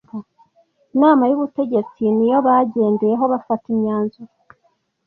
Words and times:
Inama 0.95 1.23
y 1.29 1.35
Ubutegetsi 1.37 2.01
niyo 2.15 2.37
bagendeyeho 2.47 3.23
bafata 3.33 3.65
imyanzuro 3.75 4.31